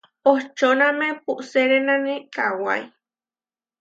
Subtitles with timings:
[0.31, 2.83] Ohčóname puʼserénane kawái.